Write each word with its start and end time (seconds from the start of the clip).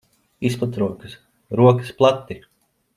Izplet 0.49 0.79
rokas. 0.83 1.15
Rokas 1.63 1.95
plati! 2.03 2.43